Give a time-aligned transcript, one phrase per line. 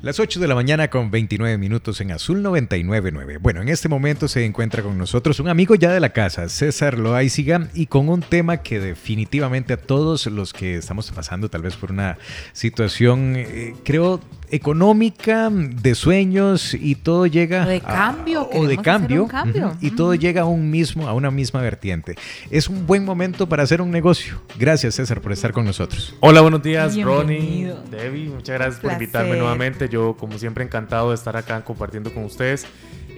[0.00, 3.38] Las 8 de la mañana con 29 minutos en Azul 999.
[3.38, 6.96] Bueno, en este momento se encuentra con nosotros un amigo ya de la casa, César
[6.96, 11.74] Loaiziga, y con un tema que definitivamente a todos los que estamos pasando tal vez
[11.74, 12.16] por una
[12.52, 14.20] situación, eh, creo,
[14.50, 19.76] económica, de sueños y todo llega o de cambio, a, o de cambio, cambio.
[19.80, 22.14] y todo llega a un mismo, a una misma vertiente.
[22.50, 24.40] Es un buen momento para hacer un negocio.
[24.58, 26.14] Gracias César por estar con nosotros.
[26.20, 29.87] Hola, buenos días, Ronnie, Debbie, muchas gracias por invitarme nuevamente.
[29.88, 32.66] Yo como siempre encantado de estar acá compartiendo con ustedes.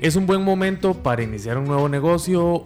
[0.00, 2.64] ¿Es un buen momento para iniciar un nuevo negocio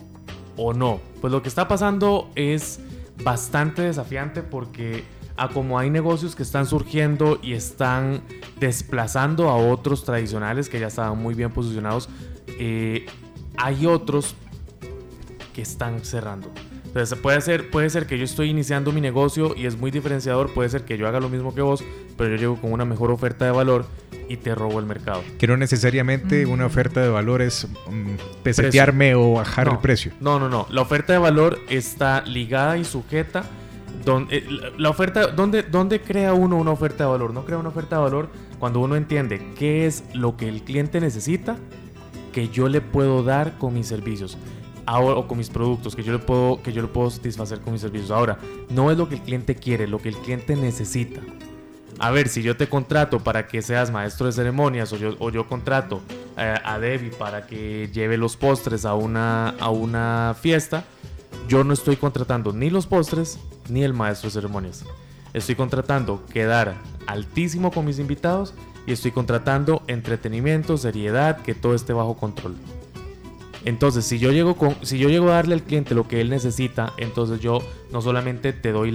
[0.56, 1.00] o no?
[1.20, 2.80] Pues lo que está pasando es
[3.22, 5.04] bastante desafiante porque
[5.36, 8.22] a como hay negocios que están surgiendo y están
[8.60, 12.08] desplazando a otros tradicionales que ya estaban muy bien posicionados,
[12.58, 13.06] eh,
[13.56, 14.36] hay otros
[15.52, 16.50] que están cerrando.
[16.95, 20.55] Entonces puede ser, puede ser que yo estoy iniciando mi negocio y es muy diferenciador,
[20.55, 21.83] puede ser que yo haga lo mismo que vos,
[22.17, 23.87] pero yo llego con una mejor oferta de valor
[24.29, 25.25] y te robo el mercado.
[25.37, 30.12] Que no necesariamente una oferta de valor es um, pesetearme o bajar el precio.
[30.20, 30.69] No, no, no.
[30.70, 33.42] La oferta de valor está ligada y sujeta
[34.05, 34.45] donde, eh,
[34.79, 37.34] la oferta, ¿dónde, ¿dónde crea uno una oferta de valor?
[37.34, 38.29] No crea una oferta de valor
[38.61, 41.56] cuando uno entiende qué es lo que el cliente necesita
[42.33, 44.39] que yo le puedo dar con mis servicios.
[44.86, 47.72] Ahora, o con mis productos que yo le puedo que yo le puedo satisfacer con
[47.72, 48.10] mis servicios.
[48.10, 48.38] Ahora,
[48.70, 51.20] no es lo que el cliente quiere, lo que el cliente necesita.
[51.98, 55.30] A ver, si yo te contrato para que seas maestro de ceremonias o yo, o
[55.30, 56.00] yo contrato
[56.36, 60.84] eh, a Debbie para que lleve los postres a una, a una fiesta,
[61.48, 64.84] yo no estoy contratando ni los postres ni el maestro de ceremonias.
[65.32, 66.74] Estoy contratando quedar
[67.06, 68.55] altísimo con mis invitados
[68.86, 72.55] y estoy contratando entretenimiento, seriedad, que todo esté bajo control.
[73.65, 76.29] Entonces, si yo llego con, si yo llego a darle al cliente lo que él
[76.29, 77.61] necesita, entonces yo
[77.93, 78.95] no solamente te doy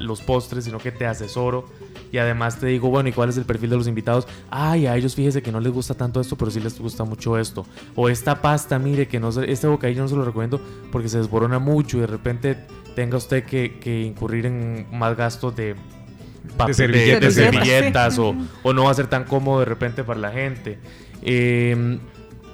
[0.00, 1.68] los postres, sino que te asesoro
[2.10, 4.26] y además te digo, bueno, ¿y cuál es el perfil de los invitados?
[4.50, 7.38] Ay, a ellos fíjese que no les gusta tanto esto, pero sí les gusta mucho
[7.38, 7.66] esto.
[7.94, 10.60] O esta pasta, mire, que no este bocadillo no se lo recomiendo
[10.90, 12.56] porque se desborona mucho y de repente
[12.94, 15.76] tenga usted que, incurrir en más gastos de
[16.66, 20.78] de servilletas, o, o, no va a ser tan cómodo de repente para la gente.
[21.22, 21.98] Eh,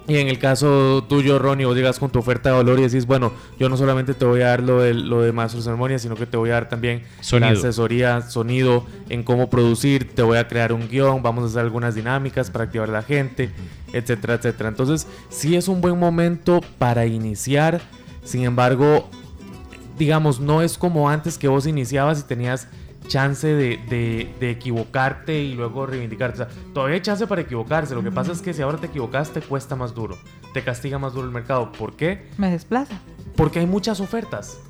[0.09, 3.05] y en el caso tuyo, Ronnie, vos llegas con tu oferta de valor y decís,
[3.05, 6.15] bueno, yo no solamente te voy a dar lo de, lo de maestro ceremonia, sino
[6.15, 7.03] que te voy a dar también
[7.33, 11.61] la asesoría, sonido, en cómo producir, te voy a crear un guion, vamos a hacer
[11.61, 13.51] algunas dinámicas para activar a la gente,
[13.93, 14.71] etcétera, etcétera.
[14.71, 17.83] Entonces, sí es un buen momento para iniciar,
[18.25, 19.11] sin embargo,
[19.99, 22.67] digamos, no es como antes que vos iniciabas y tenías
[23.09, 26.43] chance de, equivocarte y luego reivindicarte.
[26.43, 27.95] O sea, todavía hay chance para equivocarse.
[27.95, 30.17] Lo que pasa es que si ahora te equivocaste, cuesta más duro.
[30.55, 31.73] Te castiga más duro el mercado.
[31.73, 32.29] ¿Por qué?
[32.39, 33.01] Me desplaza.
[33.35, 34.61] Porque hay muchas ofertas.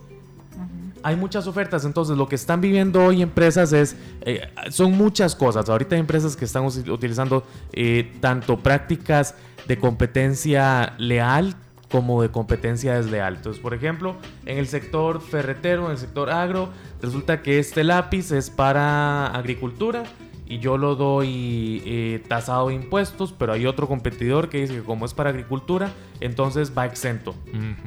[1.02, 5.68] Hay muchas ofertas, entonces lo que están viviendo hoy empresas es, eh, son muchas cosas.
[5.68, 9.36] Ahorita hay empresas que están utilizando eh, tanto prácticas
[9.68, 11.54] de competencia leal
[11.90, 13.36] como de competencia desleal.
[13.36, 14.16] Entonces, por ejemplo,
[14.46, 16.68] en el sector ferretero, en el sector agro,
[17.00, 20.04] resulta que este lápiz es para agricultura
[20.46, 24.82] y yo lo doy eh, tasado de impuestos, pero hay otro competidor que dice que
[24.82, 27.34] como es para agricultura, entonces va exento,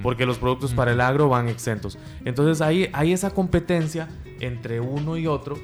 [0.03, 1.97] porque los productos para el agro van exentos.
[2.23, 4.07] Entonces ahí hay esa competencia
[4.39, 5.57] entre uno y otro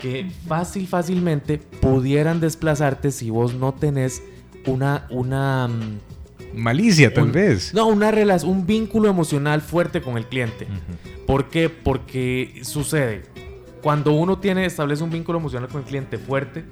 [0.00, 4.22] que fácil, fácilmente pudieran desplazarte si vos no tenés
[4.66, 5.98] una, una mm,
[6.54, 7.72] malicia tal vez.
[7.74, 10.66] No, una relación, un vínculo emocional fuerte con el cliente.
[11.26, 11.68] ¿Por qué?
[11.68, 13.22] Porque sucede.
[13.82, 16.64] Cuando uno tiene, establece un vínculo emocional con el cliente fuerte,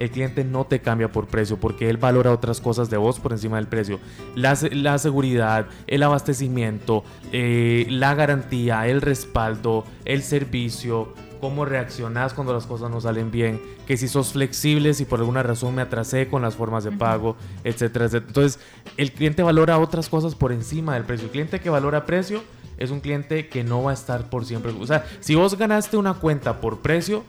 [0.00, 3.32] el cliente no te cambia por precio porque él valora otras cosas de vos por
[3.32, 4.00] encima del precio.
[4.34, 12.52] La, la seguridad, el abastecimiento, eh, la garantía, el respaldo, el servicio, cómo reaccionás cuando
[12.52, 16.28] las cosas no salen bien, que si sos flexible, si por alguna razón me atrasé
[16.28, 18.28] con las formas de pago, etcétera, etcétera.
[18.28, 18.60] Entonces,
[18.96, 21.26] el cliente valora otras cosas por encima del precio.
[21.26, 22.42] El cliente que valora precio
[22.76, 24.72] es un cliente que no va a estar por siempre.
[24.78, 27.24] O sea, si vos ganaste una cuenta por precio,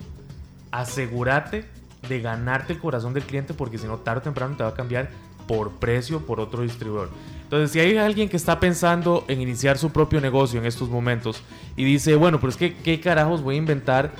[0.71, 1.65] asegúrate
[2.07, 4.73] de ganarte el corazón del cliente porque si no, tarde o temprano te va a
[4.73, 5.09] cambiar
[5.47, 7.09] por precio por otro distribuidor.
[7.51, 11.43] Entonces, si hay alguien que está pensando en iniciar su propio negocio en estos momentos
[11.75, 14.13] y dice, bueno, pero es que, ¿qué carajos voy a inventar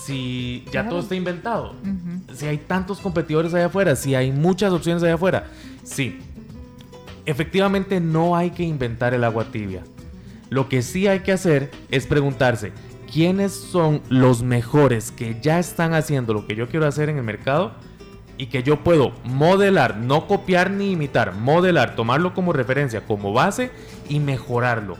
[0.00, 1.74] si ya todo está inventado?
[2.32, 5.48] Si hay tantos competidores allá afuera, si hay muchas opciones allá afuera.
[5.82, 6.20] Sí,
[7.26, 9.82] efectivamente no hay que inventar el agua tibia.
[10.48, 12.70] Lo que sí hay que hacer es preguntarse,
[13.12, 17.24] ¿quiénes son los mejores que ya están haciendo lo que yo quiero hacer en el
[17.24, 17.72] mercado?
[18.38, 23.70] Y que yo puedo modelar, no copiar ni imitar, modelar, tomarlo como referencia, como base
[24.08, 24.96] y mejorarlo.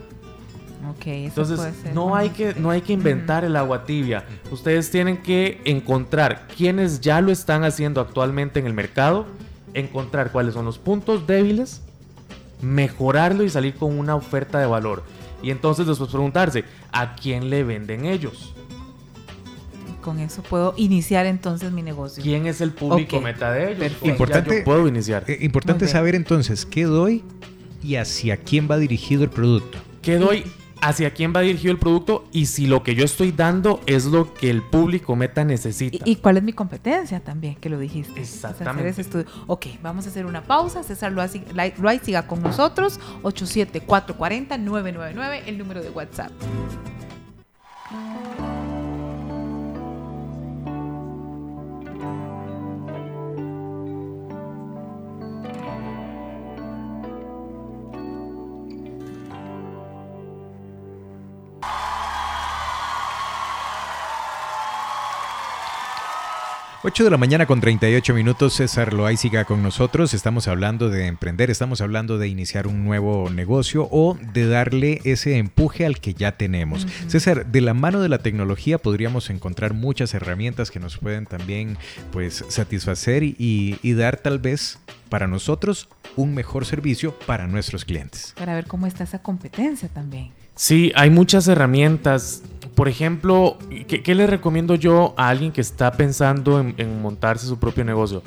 [0.96, 1.60] Okay, Entonces,
[1.94, 4.24] no hay, que, no hay que inventar el agua tibia.
[4.50, 9.26] Ustedes tienen que encontrar quienes ya lo están haciendo actualmente en el mercado,
[9.74, 11.82] encontrar cuáles son los puntos débiles,
[12.62, 15.04] mejorarlo y salir con una oferta de valor.
[15.42, 18.54] Y entonces después preguntarse, ¿a quién le venden ellos?
[20.00, 22.22] Con eso puedo iniciar entonces mi negocio.
[22.22, 23.92] ¿Quién es el público meta de ellos?
[24.02, 25.24] Importante, puedo iniciar.
[25.26, 27.24] Eh, importante saber entonces qué doy
[27.82, 29.78] y hacia quién va dirigido el producto.
[30.02, 30.44] ¿Qué doy?
[30.80, 34.32] hacia quién va dirigido el producto y si lo que yo estoy dando es lo
[34.34, 35.98] que el público meta necesita.
[36.04, 37.54] ¿Y, cuál es mi competencia también?
[37.56, 38.20] Que lo dijiste.
[38.20, 39.04] Exactamente.
[39.46, 40.82] Ok, vamos a hacer una pausa.
[40.82, 42.98] César Loay siga con nosotros.
[43.22, 46.32] 87440-999, el número de WhatsApp.
[66.88, 70.14] 8 de la mañana con 38 minutos, César Loaiziga con nosotros.
[70.14, 75.36] Estamos hablando de emprender, estamos hablando de iniciar un nuevo negocio o de darle ese
[75.36, 76.86] empuje al que ya tenemos.
[77.06, 81.76] César, de la mano de la tecnología podríamos encontrar muchas herramientas que nos pueden también
[82.10, 84.78] pues, satisfacer y, y dar tal vez
[85.10, 88.32] para nosotros un mejor servicio para nuestros clientes.
[88.38, 90.32] Para ver cómo está esa competencia también.
[90.54, 92.42] Sí, hay muchas herramientas.
[92.78, 93.58] Por ejemplo,
[93.88, 98.22] ¿qué, le recomiendo yo a alguien que está pensando en, montarse su propio negocio?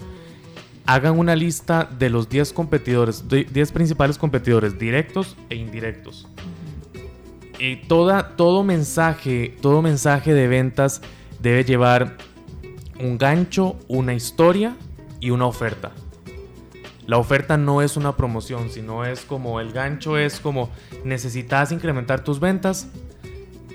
[0.86, 6.28] Hagan una lista de los 10 competidores, 10 principales competidores, directos e indirectos.
[7.60, 11.02] Y toda, todo mensaje, todo mensaje de ventas
[11.40, 12.18] debe llevar
[13.00, 14.76] un gancho, una historia
[15.22, 15.94] y una oferta.
[17.08, 20.70] La oferta no es una promoción, sino es como el gancho es como
[21.06, 22.90] necesitas incrementar tus ventas.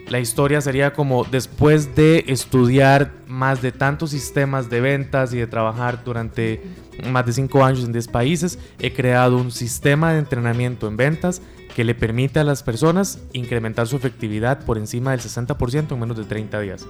[0.09, 5.49] La historia sería como después de estudiar más de tantos sistemas de ventas y de
[5.49, 6.63] trabajar durante
[7.11, 11.43] más de 5 años en 10 países, he creado un sistema de entrenamiento en ventas
[11.75, 16.17] que le permite a las personas incrementar su efectividad por encima del 60% en menos
[16.17, 16.87] de 30 días.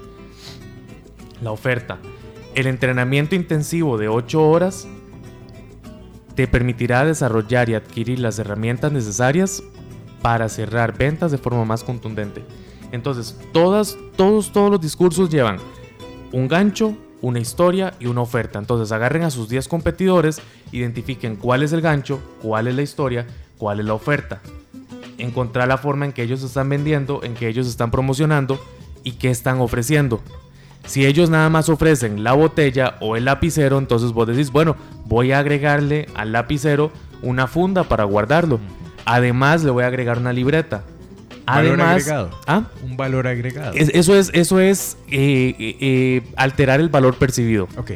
[1.42, 1.98] La oferta.
[2.54, 4.86] El entrenamiento intensivo de 8 horas
[6.34, 9.62] te permitirá desarrollar y adquirir las herramientas necesarias
[10.20, 12.44] para cerrar ventas de forma más contundente.
[12.92, 15.58] Entonces, todas, todos, todos los discursos llevan
[16.32, 18.58] un gancho, una historia y una oferta.
[18.58, 20.40] Entonces, agarren a sus 10 competidores,
[20.72, 23.26] identifiquen cuál es el gancho, cuál es la historia,
[23.58, 24.40] cuál es la oferta.
[25.18, 28.60] Encontrar la forma en que ellos están vendiendo, en que ellos están promocionando
[29.02, 30.20] y qué están ofreciendo.
[30.86, 35.32] Si ellos nada más ofrecen la botella o el lapicero, entonces vos decís, bueno, voy
[35.32, 36.92] a agregarle al lapicero
[37.22, 38.60] una funda para guardarlo.
[39.04, 40.84] Además, le voy a agregar una libreta.
[41.46, 42.31] Además, valor agregado.
[42.46, 42.64] ¿ah?
[42.82, 43.72] Un valor agregado.
[43.75, 47.69] eso es, eso es eh, eh, eh, alterar el valor percibido.
[47.76, 47.93] Ok.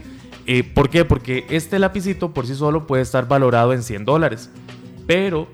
[0.74, 1.04] ¿Por qué?
[1.04, 4.50] Porque este lapicito por sí solo puede estar valorado en 100 dólares.
[5.06, 5.46] Pero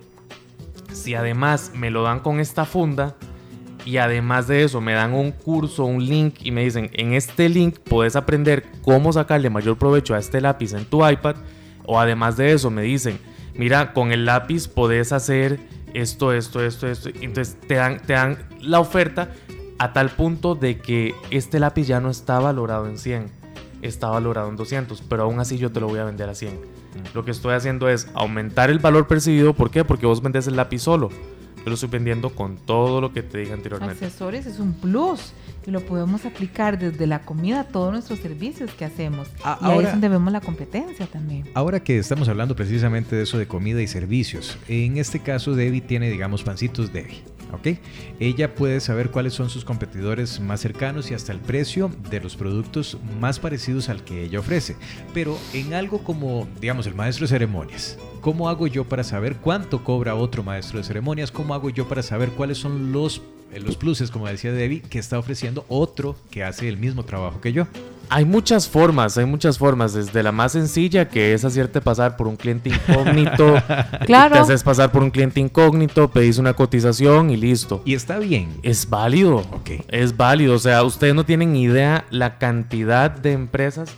[0.91, 3.15] si además me lo dan con esta funda,
[3.87, 7.49] y además de eso me dan un curso, un link y me dicen, en este
[7.49, 11.37] link puedes aprender cómo sacarle mayor provecho a este lápiz en tu iPad.
[11.85, 13.21] O además de eso me dicen,
[13.55, 15.61] mira, con el lápiz puedes hacer
[15.97, 17.09] esto, esto, esto, esto.
[17.21, 19.31] Entonces te dan, te dan la oferta
[19.79, 23.27] a tal punto de que este lápiz ya no está valorado en 100,
[23.83, 26.55] está valorado en 200, pero aún así yo te lo voy a vender a 100.
[26.55, 26.59] Mm.
[27.15, 29.85] Lo que estoy haciendo es aumentar el valor percibido, ¿por qué?
[29.85, 31.11] Porque vos vendes el lápiz solo
[31.71, 34.05] lo estoy vendiendo con todo lo que te dije anteriormente.
[34.05, 35.33] Accesorios es un plus
[35.67, 39.29] y lo podemos aplicar desde la comida a todos nuestros servicios que hacemos.
[39.39, 41.49] y ahí es donde vemos la competencia también.
[41.55, 45.81] Ahora que estamos hablando precisamente de eso de comida y servicios, en este caso Debbie
[45.81, 47.36] tiene, digamos, pancitos Debbie.
[48.21, 52.37] Ella puede saber cuáles son sus competidores más cercanos y hasta el precio de los
[52.37, 54.77] productos más parecidos al que ella ofrece.
[55.15, 59.85] Pero en algo como, digamos, el maestro de ceremonias, ¿cómo hago yo para saber cuánto
[59.85, 61.31] cobra otro maestro de ceremonias?
[61.31, 63.23] ¿Cómo hago yo para saber cuáles son los,
[63.53, 67.41] eh, los pluses, como decía Debbie, que está ofreciendo otro que hace el mismo trabajo
[67.41, 67.67] que yo?
[68.09, 72.29] Hay muchas formas, hay muchas formas, desde la más sencilla, que es hacerte pasar por
[72.29, 73.55] un cliente incógnito.
[74.07, 74.35] claro.
[74.35, 77.83] Te haces pasar por un cliente incógnito, pedís una cotización y listo.
[77.85, 78.49] Y está bien.
[78.63, 79.39] Es válido.
[79.39, 79.71] Ok.
[79.89, 80.55] Es válido.
[80.55, 83.91] O sea, ustedes no tienen idea la cantidad de empresas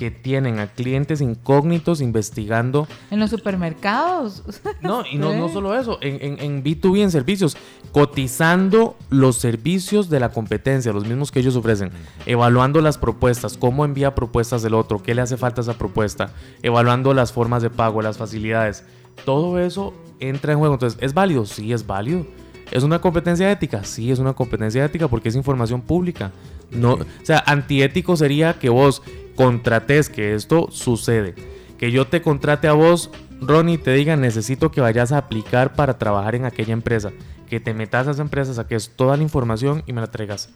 [0.00, 2.88] que tienen a clientes incógnitos investigando.
[3.10, 4.42] En los supermercados.
[4.80, 7.56] No, y no, no solo eso, en, en, B2B, en servicios,
[7.92, 11.90] cotizando los servicios de la competencia, los mismos que ellos ofrecen,
[12.24, 16.30] evaluando las propuestas, cómo envía propuestas del otro, qué le hace falta a esa propuesta,
[16.62, 18.84] evaluando las formas de pago, las facilidades.
[19.26, 20.74] Todo eso entra en juego.
[20.74, 21.44] Entonces, ¿es válido?
[21.44, 22.26] Sí, es válido.
[22.70, 23.84] ¿Es una competencia ética?
[23.84, 26.32] Sí, es una competencia ética porque es información pública.
[26.70, 29.02] No, o sea, antiético sería que vos
[29.34, 31.34] contrates que esto sucede.
[31.78, 33.10] Que yo te contrate a vos,
[33.40, 37.12] Ronnie, te diga necesito que vayas a aplicar para trabajar en aquella empresa.
[37.48, 40.50] Que te metas a esa empresa, saques toda la información y me la traigas.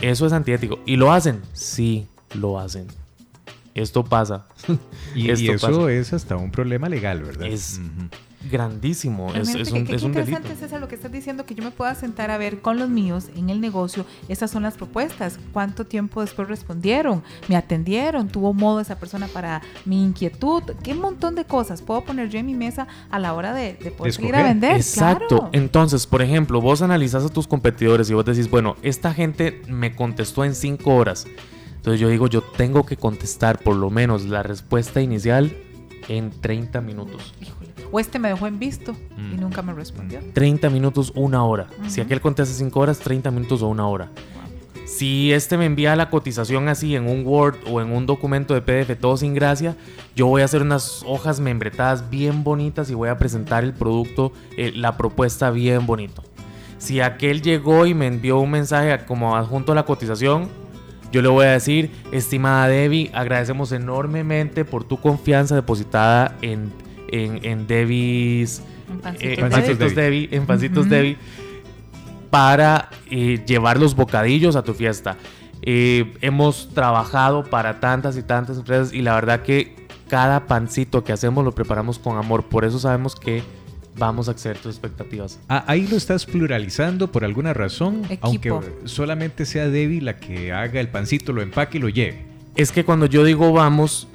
[0.00, 0.80] Eso es antiético.
[0.86, 1.40] ¿Y lo hacen?
[1.52, 2.88] Sí, lo hacen.
[3.74, 4.46] Esto pasa.
[5.14, 7.46] Y, eso es hasta un problema legal, ¿verdad?
[7.46, 7.78] Es,
[8.50, 9.32] grandísimo.
[9.34, 11.94] Es, es, un, qué, es interesante es lo que estás diciendo, que yo me pueda
[11.94, 16.20] sentar a ver con los míos en el negocio, esas son las propuestas, cuánto tiempo
[16.20, 21.82] después respondieron, me atendieron, tuvo modo esa persona para mi inquietud, qué montón de cosas
[21.82, 24.76] puedo poner yo en mi mesa a la hora de, poder ir a vender.
[24.76, 25.48] Exacto.
[25.52, 29.94] Entonces, por ejemplo, vos analizas a tus competidores y vos decís, bueno, esta gente me
[29.94, 31.26] contestó en cinco horas.
[31.76, 35.52] Entonces yo digo, yo tengo que contestar por lo menos la respuesta inicial
[36.08, 37.34] en 30 minutos.
[37.92, 39.40] O este me dejó en visto y mm.
[39.40, 40.20] nunca me respondió.
[40.32, 41.68] 30 minutos, una hora.
[41.88, 44.08] Si aquel contesta 5 horas, 30 minutos o una hora.
[44.86, 48.62] Si este me envía la cotización así en un Word o en un documento de
[48.62, 49.76] PDF todo sin gracia,
[50.16, 54.32] yo voy a hacer unas hojas membretadas bien bonitas y voy a presentar el producto,
[54.56, 56.22] eh, la propuesta bien bonito.
[56.78, 60.48] Si aquel llegó y me envió un mensaje como adjunto a la cotización,
[61.12, 66.72] yo le voy a decir, estimada Debbie, agradecemos enormemente por tu confianza depositada en
[67.12, 68.62] en, en Debbie's.
[69.20, 70.28] En pancitos, Debbie.
[70.32, 71.16] En pancitos Debbie.
[72.30, 75.16] Para eh, llevar los bocadillos a tu fiesta.
[75.62, 81.12] Eh, hemos trabajado para tantas y tantas empresas y la verdad que cada pancito que
[81.12, 82.44] hacemos lo preparamos con amor.
[82.44, 83.42] Por eso sabemos que
[83.96, 85.38] vamos a acceder a tus expectativas.
[85.48, 88.52] Ah, ahí lo estás pluralizando por alguna razón, aunque
[88.84, 92.26] solamente sea Debbie la que haga el pancito, lo empaque y lo lleve.
[92.56, 94.08] Es que cuando yo digo vamos,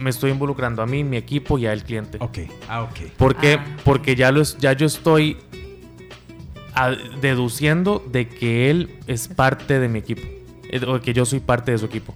[0.00, 2.18] me estoy involucrando a mí, mi equipo y al cliente.
[2.20, 2.38] Ok,
[2.68, 3.12] ah, ok.
[3.16, 3.76] Porque, ah.
[3.84, 5.36] porque ya, lo, ya yo estoy
[7.20, 10.22] deduciendo de que él es parte de mi equipo,
[10.70, 12.14] eh, o que yo soy parte de su equipo.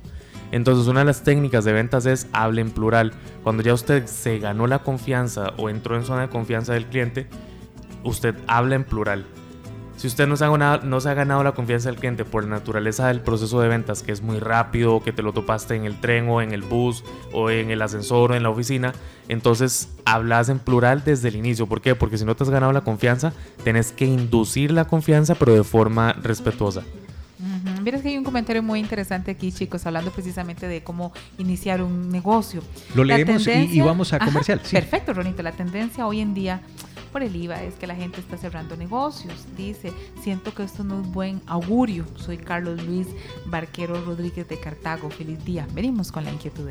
[0.53, 3.13] Entonces una de las técnicas de ventas es hable en plural.
[3.43, 7.27] Cuando ya usted se ganó la confianza o entró en zona de confianza del cliente,
[8.05, 9.27] usted habla en plural.
[9.97, 12.45] Si usted no se, ha ganado, no se ha ganado la confianza del cliente por
[12.45, 15.85] la naturaleza del proceso de ventas, que es muy rápido, que te lo topaste en
[15.85, 18.93] el tren o en el bus o en el ascensor o en la oficina,
[19.29, 21.67] entonces hablas en plural desde el inicio.
[21.67, 21.95] ¿Por qué?
[21.95, 23.33] Porque si no te has ganado la confianza,
[23.63, 26.83] tenés que inducir la confianza, pero de forma respetuosa.
[27.85, 32.09] Mira que hay un comentario muy interesante aquí, chicos, hablando precisamente de cómo iniciar un
[32.09, 32.63] negocio.
[32.95, 34.59] Lo leemos y, vamos a comercial.
[34.71, 35.43] Perfecto, Ronito.
[35.43, 36.63] La tendencia hoy en día
[37.15, 39.47] por el IVA es que la gente está cerrando negocios.
[39.57, 42.05] Dice, siento que esto no es buen augurio.
[42.17, 43.07] Soy Carlos Luis
[43.47, 45.09] Barquero Rodríguez de Cartago.
[45.11, 45.65] Feliz día.
[45.73, 46.71] Venimos con la inquietud.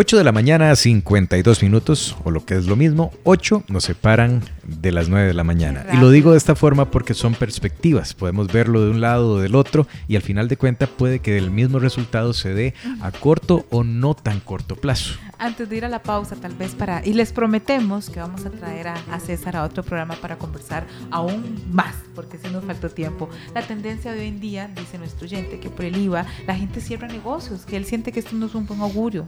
[0.00, 4.44] 8 de la mañana, 52 minutos, o lo que es lo mismo, 8 nos separan
[4.62, 5.84] de las 9 de la mañana.
[5.92, 9.38] Y lo digo de esta forma porque son perspectivas, podemos verlo de un lado o
[9.40, 13.10] del otro y al final de cuentas puede que el mismo resultado se dé a
[13.10, 15.18] corto o no tan corto plazo.
[15.36, 18.50] Antes de ir a la pausa, tal vez para, y les prometemos que vamos a
[18.50, 22.88] traer a, a César a otro programa para conversar aún más, porque si nos faltó
[22.88, 23.28] tiempo.
[23.52, 26.80] La tendencia de hoy en día, dice nuestro oyente, que por el IVA la gente
[26.80, 29.26] cierra negocios, que él siente que esto no es un buen augurio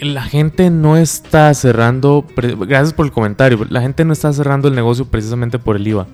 [0.00, 4.74] la gente no está cerrando, gracias por el comentario, la gente no está cerrando el
[4.74, 6.06] negocio precisamente por el IVA,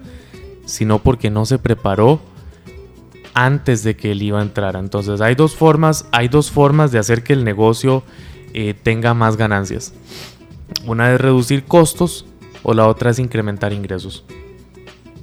[0.64, 2.20] sino porque no se preparó
[3.34, 4.78] antes de que el IVA entrara.
[4.78, 8.02] Entonces hay dos formas, hay dos formas de hacer que el negocio
[8.54, 9.92] eh, tenga más ganancias.
[10.86, 12.26] Una es reducir costos
[12.62, 14.24] o la otra es incrementar ingresos.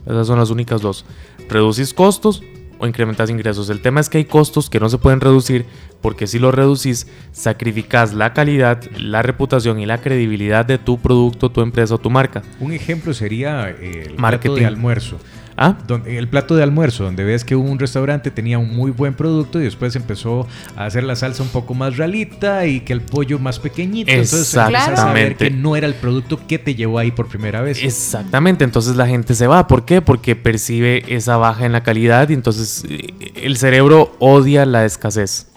[0.05, 1.05] Esas son las únicas dos.
[1.49, 2.43] Reducís costos
[2.81, 3.69] o incrementas ingresos.
[3.69, 5.65] El tema es que hay costos que no se pueden reducir
[6.01, 11.51] porque si lo reducís, sacrificas la calidad, la reputación y la credibilidad de tu producto,
[11.51, 12.41] tu empresa o tu marca.
[12.59, 15.19] Un ejemplo sería el marketing de almuerzo.
[15.63, 15.77] ¿Ah?
[16.07, 19.63] el plato de almuerzo, donde ves que un restaurante tenía un muy buen producto y
[19.63, 23.59] después empezó a hacer la salsa un poco más realita y que el pollo más
[23.59, 24.09] pequeñito.
[24.09, 27.83] Entonces a saber que no era el producto que te llevó ahí por primera vez.
[27.83, 29.67] Exactamente, entonces la gente se va.
[29.67, 30.01] ¿Por qué?
[30.01, 35.47] Porque percibe esa baja en la calidad y entonces eh, el cerebro odia la escasez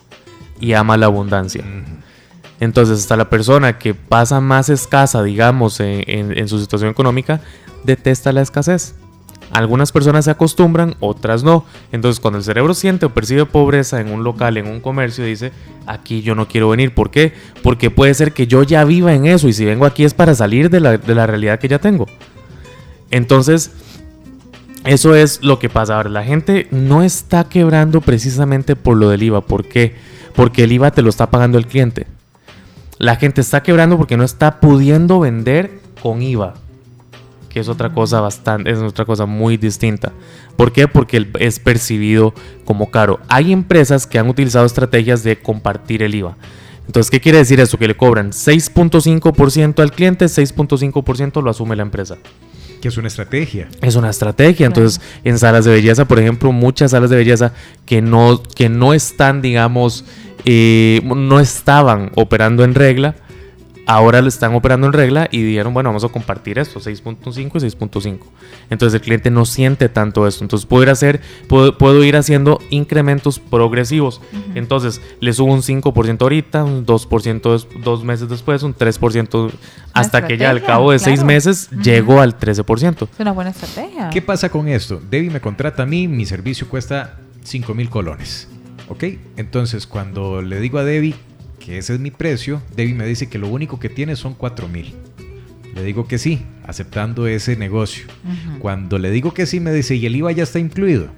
[0.61, 1.64] y ama la abundancia.
[2.61, 7.40] Entonces, hasta la persona que pasa más escasa, digamos, en, su situación económica,
[7.84, 8.94] detesta la escasez.
[9.50, 11.64] Algunas personas se acostumbran, otras no.
[11.92, 15.52] Entonces, cuando el cerebro siente o percibe pobreza en un local, en un comercio, dice,
[15.86, 16.94] aquí yo no quiero venir.
[16.94, 17.32] ¿Por qué?
[17.62, 20.34] Porque puede ser que yo ya viva en eso y si vengo aquí es para
[20.34, 22.06] salir de la, de la realidad que ya tengo.
[23.10, 23.70] Entonces,
[24.84, 25.96] eso es lo que pasa.
[25.96, 29.40] Ahora, la gente no está quebrando precisamente por lo del IVA.
[29.42, 29.94] ¿Por qué?
[30.34, 32.06] Porque el IVA te lo está pagando el cliente.
[32.98, 36.54] La gente está quebrando porque no está pudiendo vender con IVA,
[37.54, 40.12] que es otra cosa bastante, es otra cosa muy distinta.
[40.56, 40.88] ¿Por qué?
[40.88, 42.34] Porque es percibido
[42.64, 43.20] como caro.
[43.28, 46.37] Hay empresas que han utilizado estrategias de compartir el IVA.
[46.84, 47.78] Entonces, ¿qué quiere decir eso?
[47.78, 52.16] Que le cobran 6.5% al cliente, 6.5% lo asume la empresa.
[52.82, 53.68] Que es una estrategia.
[53.80, 54.66] Es una estrategia.
[54.66, 57.52] Entonces, en salas de belleza, por ejemplo, muchas salas de belleza
[57.87, 60.04] que no, que no están, digamos,
[60.44, 63.14] eh, no estaban operando en regla,
[63.86, 67.42] ahora lo están operando en regla y dijeron, bueno, vamos a compartir esto, 6.5 y
[67.76, 68.18] 6.5.
[68.70, 70.42] Entonces el cliente no siente tanto esto.
[70.44, 74.20] Entonces puedo ir, a hacer, puedo, puedo ir haciendo incrementos progresivos.
[74.54, 79.50] Entonces le subo un 5% ahorita, un 2% des- dos meses después, un 3%,
[79.92, 81.26] hasta que ya al cabo de seis claro.
[81.26, 81.82] meses Ujú.
[81.82, 83.08] llego al 13%.
[83.12, 84.10] Es una buena estrategia.
[84.10, 85.00] ¿Qué pasa con esto?
[85.10, 88.48] Debbie me contrata a mí, mi servicio cuesta 5 mil colones.
[88.88, 89.04] ¿Ok?
[89.36, 91.14] Entonces, cuando le digo a Debbie
[91.64, 94.68] que ese es mi precio, Debbie me dice que lo único que tiene son 4
[94.68, 94.94] mil.
[95.75, 98.04] Le digo que sí, aceptando ese negocio.
[98.61, 101.09] Cuando le digo que sí, me dice, y el IVA ya está incluido.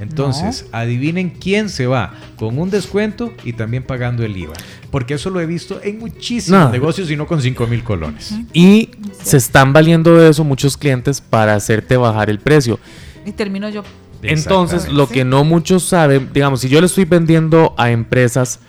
[0.00, 4.52] Entonces, adivinen quién se va con un descuento y también pagando el IVA.
[4.90, 6.70] Porque eso lo he visto en muchísimos No.
[6.70, 8.34] negocios y no con 5 mil colones.
[8.52, 8.90] Y
[9.22, 12.78] se están valiendo de eso muchos clientes para hacerte bajar el precio.
[13.24, 13.82] Y termino yo.
[14.22, 18.60] Entonces, lo que no muchos saben, digamos, si yo le estoy vendiendo a empresas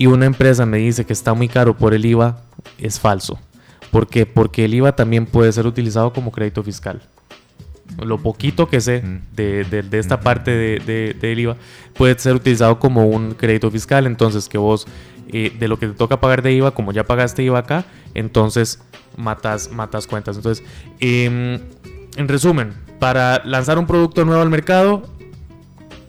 [0.00, 2.38] y una empresa me dice que está muy caro por el IVA,
[2.78, 3.38] es falso.
[3.90, 4.24] ¿Por qué?
[4.24, 7.02] Porque el IVA también puede ser utilizado como crédito fiscal.
[8.02, 9.02] Lo poquito que sé
[9.36, 11.56] de, de- de esta parte de- de- del IVA
[11.92, 14.06] puede ser utilizado como un crédito fiscal.
[14.06, 14.86] Entonces, que vos,
[15.28, 18.80] eh, de lo que te toca pagar de IVA, como ya pagaste IVA acá, entonces
[19.18, 20.34] matas, matas cuentas.
[20.36, 20.64] Entonces,
[21.00, 21.60] em,
[22.16, 25.02] en resumen, para lanzar un producto nuevo al mercado,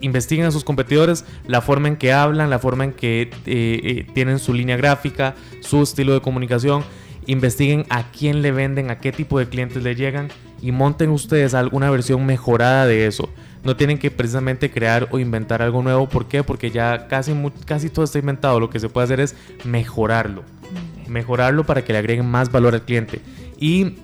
[0.02, 4.06] investiguen a sus competidores, la forma en que hablan, la forma en que eh, eh,
[4.14, 6.84] tienen su línea gráfica, su estilo de comunicación.
[7.26, 10.28] Investiguen a quién le venden, a qué tipo de clientes le llegan
[10.60, 13.28] y monten ustedes alguna versión mejorada de eso.
[13.64, 16.08] No tienen que precisamente crear o inventar algo nuevo.
[16.08, 16.42] ¿Por qué?
[16.42, 17.32] Porque ya casi,
[17.64, 18.58] casi todo está inventado.
[18.58, 20.42] Lo que se puede hacer es mejorarlo
[21.12, 23.20] mejorarlo para que le agreguen más valor al cliente.
[23.58, 23.98] Y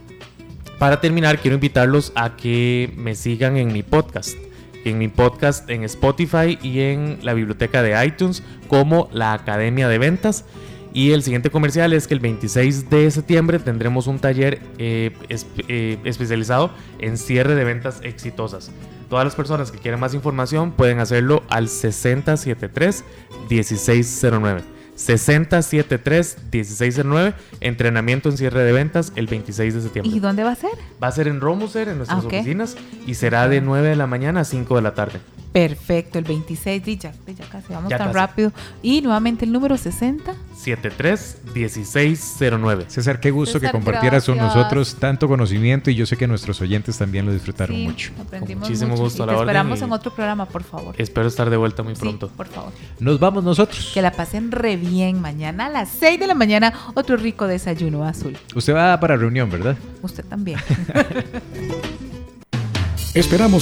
[0.78, 4.37] para terminar, quiero invitarlos a que me sigan en mi podcast.
[4.84, 9.98] En mi podcast en Spotify y en la biblioteca de iTunes como la Academia de
[9.98, 10.44] Ventas.
[10.92, 15.14] Y el siguiente comercial es que el 26 de septiembre tendremos un taller eh,
[15.68, 18.70] eh, especializado en cierre de ventas exitosas.
[19.10, 24.62] Todas las personas que quieran más información pueden hacerlo al 6073-1609.
[24.98, 30.14] 6073-1609, entrenamiento en cierre de ventas el 26 de septiembre.
[30.14, 30.70] ¿Y dónde va a ser?
[31.02, 34.40] Va a ser en Romuser, en nuestras oficinas, y será de 9 de la mañana
[34.40, 35.18] a 5 de la tarde.
[35.52, 38.18] Perfecto, el 26, di, ya, ya casi, vamos Ya tan casi.
[38.18, 38.52] rápido.
[38.82, 40.34] Y nuevamente el número 60.
[40.62, 42.84] 73-1609.
[42.88, 46.61] César, qué gusto César, que compartieras con nosotros tanto conocimiento y yo sé que nuestros
[46.61, 48.11] oyentes también lo disfrutaron Sí, mucho.
[48.20, 49.02] aprendimos muchísimo mucho.
[49.04, 50.94] gusto Y a la te orden esperamos y- en otro programa, por favor.
[50.98, 52.28] Espero estar de vuelta muy Sí, pronto.
[52.28, 52.72] por favor.
[53.00, 53.90] Nos vamos nosotros.
[53.94, 58.04] Que la pasen re bien mañana a las 6 de la mañana, otro rico desayuno
[58.04, 58.37] azul.
[58.54, 59.76] Usted va para reunión, ¿verdad?
[60.02, 60.58] Usted también.
[63.14, 63.56] Esperamos